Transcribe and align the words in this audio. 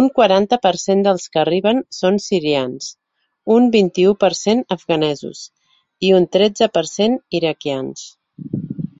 Un 0.00 0.08
quaranta 0.18 0.58
per 0.66 0.72
cent 0.82 1.04
dels 1.06 1.24
que 1.36 1.40
arriben 1.42 1.80
són 2.00 2.18
sirians, 2.24 2.90
un 3.56 3.70
vint-i-u 3.78 4.14
per 4.26 4.32
cent 4.42 4.62
afganesos 4.78 5.42
i 6.10 6.12
un 6.20 6.28
tretze 6.38 6.70
per 6.76 6.88
cent 6.94 7.18
iraquians. 7.42 8.06